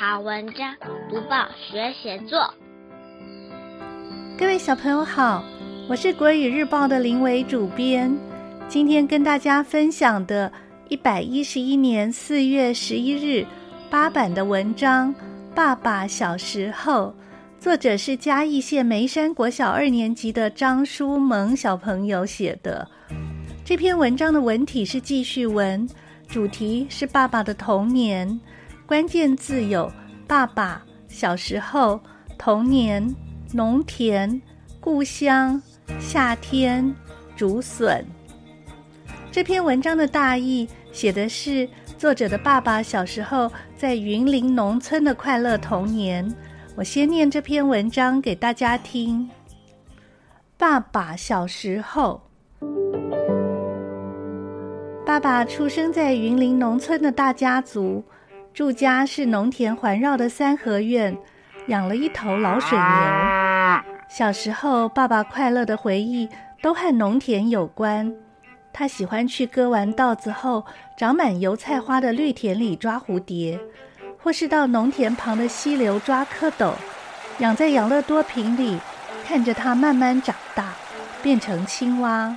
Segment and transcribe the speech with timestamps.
[0.00, 0.74] 好文章，
[1.10, 2.54] 读报学写作。
[4.38, 5.44] 各位小朋友好，
[5.90, 8.10] 我是国语日报的林伟主编。
[8.66, 10.50] 今天跟大家分享的
[10.88, 13.46] 一百一十一年四月十一日
[13.90, 15.14] 八版的文章
[15.54, 17.14] 《爸爸小时候》，
[17.62, 22.88] 作者是嘉义县梅山国小二年级的张书萌小朋友写的。
[23.66, 25.86] 这篇文章的文体是记叙文，
[26.26, 28.40] 主题是爸爸的童年，
[28.90, 29.88] 关键字有
[30.26, 32.00] 爸爸、小时候、
[32.36, 33.08] 童年。
[33.52, 34.40] 农田、
[34.80, 35.60] 故乡、
[36.00, 36.92] 夏天、
[37.36, 38.04] 竹笋。
[39.30, 46.28] 这篇文章的大意写的是作者的爸爸小时候在云林农村的快乐童年。
[46.74, 49.30] 我先念这篇文章给大家听。
[50.56, 52.20] 爸爸小时候，
[55.06, 58.04] 爸爸出生在云林农村的大家族，
[58.52, 61.16] 住家是农田环绕的三合院。
[61.66, 62.86] 养了一头老水牛。
[64.08, 66.28] 小时候，爸爸快乐的回忆
[66.60, 68.12] 都和农田有关。
[68.72, 70.64] 他喜欢去割完稻子后
[70.96, 73.60] 长满油菜花的绿田里抓蝴蝶，
[74.18, 76.72] 或是到农田旁的溪流抓蝌蚪，
[77.38, 78.80] 养在养乐多瓶里，
[79.24, 80.72] 看着它慢慢长大，
[81.22, 82.36] 变成青蛙。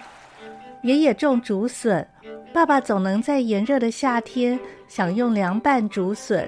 [0.81, 2.07] 爷爷种竹笋，
[2.53, 6.47] 爸爸总能在炎热的夏天享用凉拌竹笋。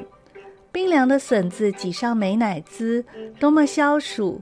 [0.71, 3.03] 冰凉的笋子挤上美乃滋，
[3.39, 4.39] 多么消暑！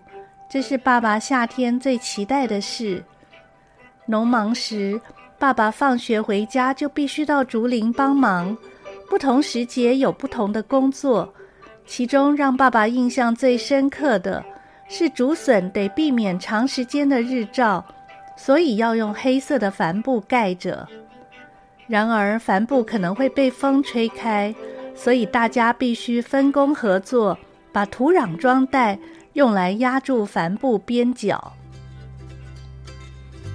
[0.49, 3.01] 这是爸爸夏天最期待的事。
[4.05, 4.99] 农忙时，
[5.39, 8.55] 爸爸放学回家就必须到竹林帮忙。
[9.09, 11.33] 不同时节有不同的工作，
[11.85, 14.43] 其中让爸爸印象最深刻的
[14.89, 17.83] 是竹笋得避免长时间的日照，
[18.35, 20.87] 所以要用黑色的帆布盖着。
[21.87, 24.53] 然而，帆布可能会被风吹开。
[24.95, 27.35] 所以大家必须分工合作，
[27.71, 28.97] 把土壤装袋
[29.33, 31.51] 用来压住帆布边角。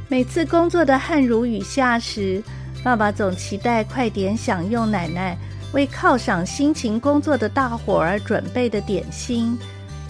[0.08, 2.42] 每次工作的汗如雨下时，
[2.82, 5.38] 爸爸总期待快点享用奶奶
[5.72, 9.56] 为犒赏辛勤工作的大伙儿准备的点心。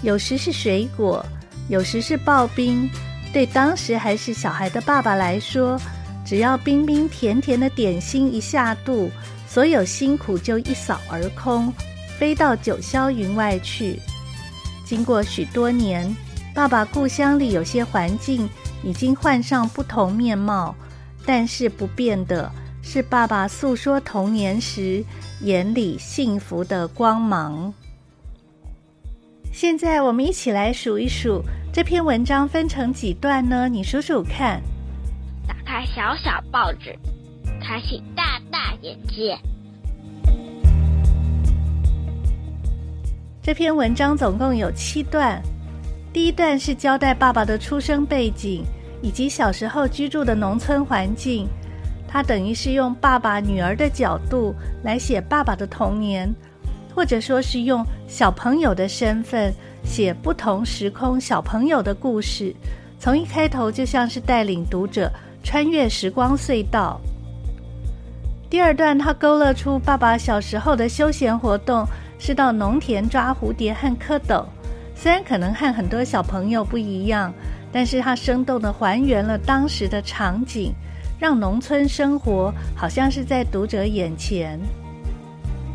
[0.03, 1.25] 有时是水果，
[1.69, 2.89] 有时是刨冰。
[3.35, 5.79] 对当时还是小孩的爸爸来说，
[6.29, 9.11] 只要冰冰甜甜的点心一下肚。
[9.47, 11.73] 所有辛苦就一扫而空，
[12.19, 13.99] 飞到九霄云外去。
[14.85, 16.15] 经过许多年，
[16.55, 18.47] 爸爸故乡里有些环境
[18.85, 20.75] 已经换上不同面貌，
[21.25, 22.53] 但是不变的
[22.83, 25.03] 是爸爸诉说童年时
[25.41, 27.73] 眼里幸福的光芒。
[29.51, 33.67] 现在我们一起来数一数这篇文章分成几段呢？
[33.67, 34.61] 你数数看。
[35.71, 36.99] 开小小报纸，
[37.61, 39.39] 开启大大眼界。
[43.43, 45.43] 这篇文章总共有七段，
[46.11, 48.65] 第一段是交代爸爸的出生背景
[49.03, 51.47] 以及小时候居住的农村环境，
[52.09, 56.35] 他等于是用爸爸女儿的角度来写爸爸的童年，
[56.95, 59.53] 或者说是用小朋友的身份
[59.85, 62.57] 写不同时空小朋友的故事，
[62.99, 65.13] 从一开头就像是带领读者
[65.43, 67.01] 穿越时光隧道。
[68.51, 71.87] 第二段，他勾勒出爸爸小时候的休闲活动。
[72.21, 74.45] 是到农田抓蝴蝶和蝌蚪，
[74.93, 77.33] 虽然可能和很多小朋友不一样，
[77.71, 80.75] 但是他生动地还原了当时的场景，
[81.17, 84.59] 让农村生活好像是在读者眼前。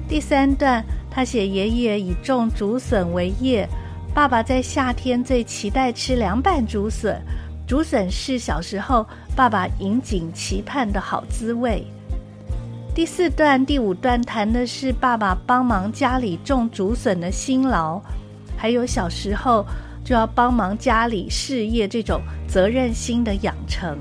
[0.09, 3.65] 第三段，他写爷爷以种竹笋为业，
[4.13, 7.21] 爸爸在夏天最期待吃凉拌竹笋，
[7.65, 11.85] 竹笋是小时候爸爸引颈期盼的好滋味。
[12.93, 17.99] 第四段、第五段谈的是爸爸帮忙家里种竹笋的辛劳，
[18.55, 19.65] 还有小时候
[20.03, 23.97] 就要帮忙家里事业这种责任心的养成。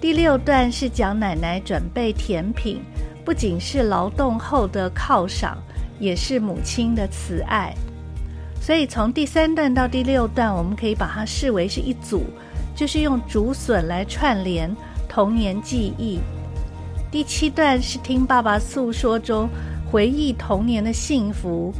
[0.00, 2.82] 第六段是讲奶奶准备甜品，
[3.24, 5.56] 不仅是劳动后的犒赏，
[5.98, 7.74] 也是母亲的慈爱。
[8.60, 12.24] 所以从第三段到第六段，我们可以把它视为是一组，
[12.80, 14.74] 就是用竹笋来串联
[15.06, 16.18] 童年记忆。
[17.10, 19.46] 第七段是听爸爸诉说中
[19.92, 21.74] 回忆童年的幸福，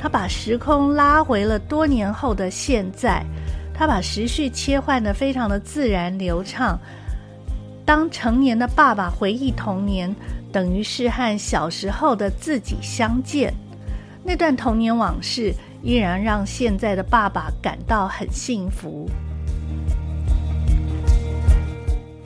[0.00, 3.20] 他把时空拉回了多年后的现在，
[3.74, 6.78] 他把时序切换得非常的自然流畅。
[7.84, 10.14] 当成年的爸爸回忆童年，
[10.52, 13.52] 等于是和小时候的自己相见，
[14.22, 15.52] 那段童年往事
[15.82, 19.10] 依然让现在的爸爸感到很幸福。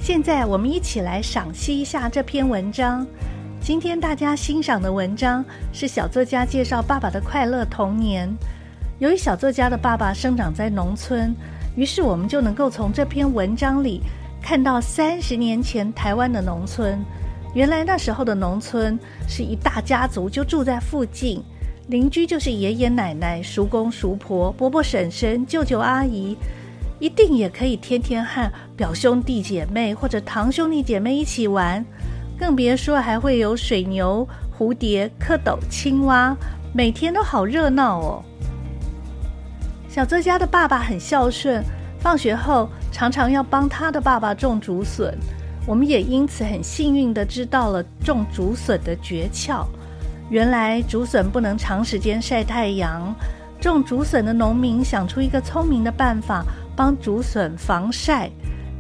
[0.09, 3.07] 现在我们一起来赏析一下这篇文章。
[3.61, 8.27] 今天大家欣赏的文章是小作家介绍爸爸的快乐童年。
[9.01, 11.37] 由于小作家的爸爸生长在农村，
[11.77, 14.01] 于是我们就能够从这篇文章里
[14.41, 16.99] 看到三十年前台湾的农村。
[17.53, 21.45] 原来那时候的农村是一大家族就住在附近，
[21.89, 26.35] 邻居就是爷爷奶奶、叔公叔婆、伯伯婶婶、舅舅阿姨，
[26.99, 31.85] 一定也可以天天和表兄弟姐妹或者堂兄弟姐妹一起玩，
[32.39, 34.27] 更别说还会有水牛、
[34.59, 36.37] 蝴蝶、蝌蚪、青蛙，
[36.73, 38.25] 每天都好热闹哦。
[39.89, 41.63] 小作家的爸爸很孝顺，
[42.01, 45.17] 放学后常常要帮他的爸爸种竹笋。
[45.67, 49.67] 我们也因此很幸运地知道了种竹笋的诀窍。
[50.31, 53.15] 原来竹笋不能长时间晒太阳，
[53.61, 56.45] 种竹笋的农民想出一个聪明的办法，
[56.79, 58.31] 帮竹笋防晒，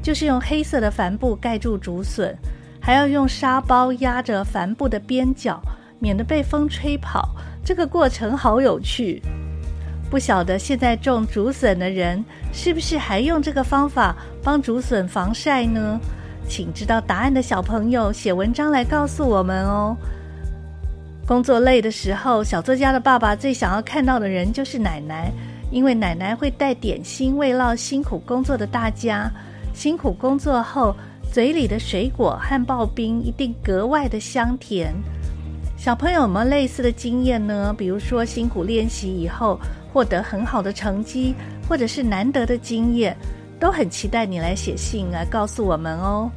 [0.00, 2.32] 就是用黑色的帆布盖住竹笋，
[2.80, 5.60] 还要用沙包压着帆布的边角，
[5.98, 7.34] 免得被风吹跑。
[7.64, 9.20] 这个过程好有趣。
[10.08, 15.98] 不晓得现在种竹笋的人是不是还用这个方法帮竹笋防晒呢？
[16.48, 19.96] 请知道答案的小朋友写文章来告诉我们哦。
[21.26, 25.32] 工作累的时候，小作家的爸爸最想要看到的人就是奶奶，
[25.70, 29.30] 因为奶奶会带点心慰劳辛苦工作的大家。
[29.74, 30.94] 辛苦工作后，
[31.32, 34.94] 嘴里的水果和刨冰一定格外的香甜。
[35.76, 37.72] 小朋友有没有类似的经验呢？
[37.78, 39.58] 比如说辛苦练习以后
[39.92, 41.34] 获得很好的成绩，
[41.68, 43.16] 或者是难得的经验。
[43.60, 46.30] 都很期待你来写信来告诉我们哦。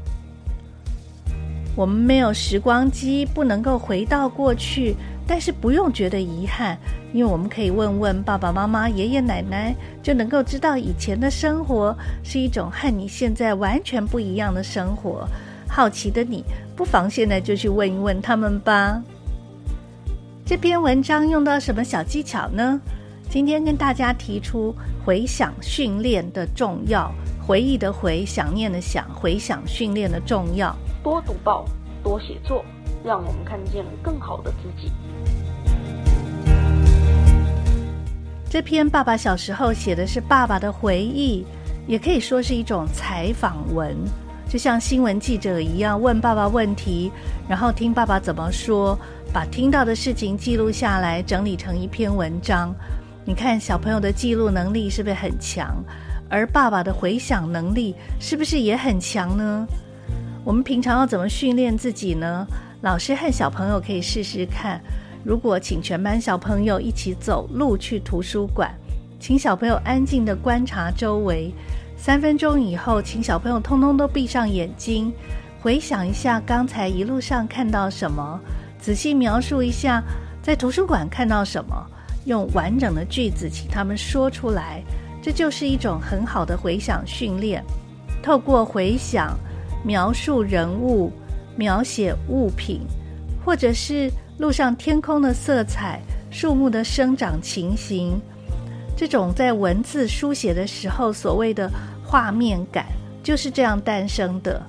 [1.75, 4.95] 我们没有时光机，不能够回到过去，
[5.33, 6.77] 但是不用觉得遗憾，
[7.13, 9.73] 因为我们可以问问爸爸妈妈、爷爷奶奶，
[10.03, 15.25] 就能够知道以前的生活是一种和你现在完全不一样的生活。
[15.69, 16.43] 好奇的你，
[16.75, 19.01] 不妨现在就去问一问他们吧。
[20.45, 22.81] 这篇文章用到什么小技巧呢？
[23.29, 24.75] 今天跟大家提出
[25.05, 27.09] 回想训练的重要，
[27.47, 30.75] 回忆的回，想念的想，回想训练的重要。
[31.01, 31.63] 多读报，
[32.03, 32.65] 多写作，
[33.01, 34.91] 让我们看见更好的自己。
[38.51, 41.45] 这篇爸爸小时候写的是爸爸的回忆，
[41.87, 43.95] 也可以说是一种采访文，
[44.49, 47.09] 就像新闻记者一样问爸爸问题，
[47.47, 48.99] 然后听爸爸怎么说，
[49.31, 52.75] 把听到的事情记录下来，整理成一篇文章。
[53.23, 55.81] 你看小朋友的记录能力是不是很强？
[56.29, 59.65] 而爸爸的回想能力是不是也很强呢？
[60.43, 62.45] 我们平常要怎么训练自己呢？
[62.81, 64.81] 老师和小朋友可以试试看。
[65.23, 68.73] 如果请全班小朋友一起走路去图书馆，
[69.19, 71.53] 请小朋友安静地观察周围，
[71.95, 75.13] 三分钟以后，请小朋友通通都闭上眼睛，
[75.61, 78.39] 回想一下刚才一路上看到什么，
[78.79, 80.03] 仔细描述一下
[80.41, 81.75] 在图书馆看到什么。
[82.25, 84.83] 用完整的句子，请他们说出来，
[85.23, 87.63] 这就是一种很好的回想训练。
[88.21, 89.35] 透过回想，
[89.83, 91.11] 描述人物，
[91.55, 92.81] 描写物品，
[93.43, 96.01] 或者是路上天空的色彩、
[96.31, 98.19] 树木的生长情形，
[98.97, 101.69] 这种在文字书写的时候所谓的
[102.03, 102.87] 画面感，
[103.23, 104.61] 就是这样诞生的。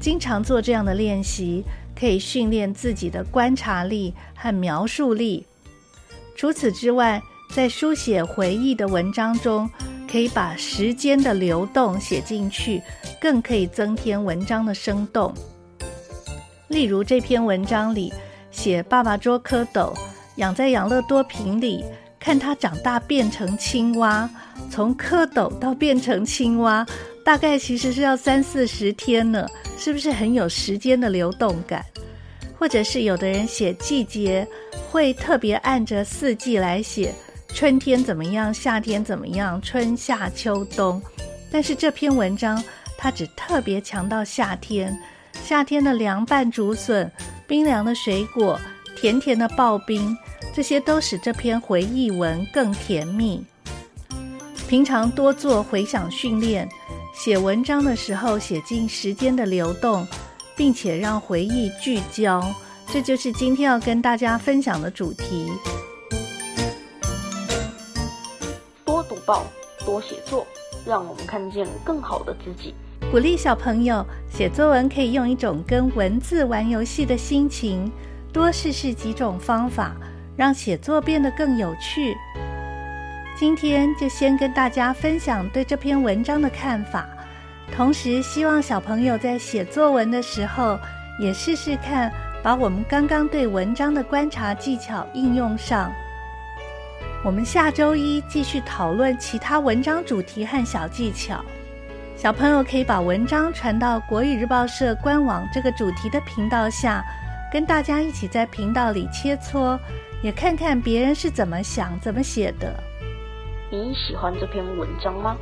[0.00, 1.64] 经常做这样的练习，
[1.98, 5.44] 可以训练自己的观察力和描述力。
[6.36, 7.20] 除此之外，
[7.52, 9.68] 在书写回忆的文章中，
[10.08, 12.80] 可以把时间的流动写进去，
[13.20, 15.34] 更可以增添文章的生动。
[16.68, 18.12] 例如这篇文章里
[18.58, 19.94] 写爸爸捉蝌蚪，
[20.34, 21.84] 养在养乐多瓶里，
[22.18, 24.28] 看它长大变成青蛙，
[24.68, 26.84] 从蝌蚪到变成青蛙，
[27.24, 29.46] 大概其实是要三四十天呢，
[29.78, 31.84] 是不是很有时间的流动感？
[32.58, 34.44] 或者是有的人写季节，
[34.90, 37.14] 会特别按着四季来写，
[37.54, 41.00] 春天怎么样，夏天怎么样，春夏秋冬。
[41.48, 42.60] 但是这篇文章
[42.98, 44.98] 它只特别强调夏天，
[45.44, 47.08] 夏天的凉拌竹笋、
[47.48, 48.60] 冰凉的水果、
[48.94, 50.16] 甜甜的刨冰，
[50.54, 53.44] 这些都使这篇回忆文更甜蜜。
[54.68, 56.68] 平常多做回想训练，
[57.12, 60.06] 写文章的时候写进时间的流动。
[60.58, 62.52] 并且让回忆聚焦，
[62.88, 65.52] 这就是今天要跟大家分享的主题。
[68.84, 69.46] 多读报，
[69.86, 70.44] 多写作，
[70.84, 72.74] 让我们看见更好的自己。
[73.10, 77.90] 鼓励小朋友写作文，可以用一种跟文字玩游戏的心情，
[78.30, 79.96] 多试试几种方法，
[80.36, 82.14] 让写作变得更有趣。
[83.34, 87.08] 今天就先跟大家分享对这篇文章的看法。
[87.74, 90.78] 同时，希望小朋友在写作文的时候，
[91.18, 92.12] 也试试看
[92.42, 95.90] 把我们刚刚对文章的观察技巧应用上。
[97.24, 101.42] 我们下周一继续讨论其他文章主题和小技巧。
[102.18, 107.00] 小朋友可以把文章传到国语日报社官网这个主题的频道下，
[107.52, 109.78] 跟大家一起在频道里切磋，
[110.20, 112.74] 也看看别人是怎么想、怎么写的。
[113.70, 115.36] 你喜欢这篇文章吗？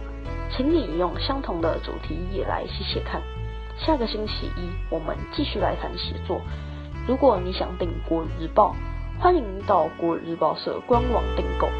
[0.55, 3.23] 请你用相同的主题也来写写看。
[3.79, 6.43] 下个星期一我们继续来谈写作。
[7.09, 8.77] 如果你想订国语日报，
[9.19, 11.71] 欢迎到国语日报社官网订购。